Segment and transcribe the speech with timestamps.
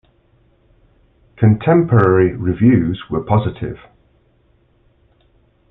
[1.37, 3.77] Contemporary reviews were positive.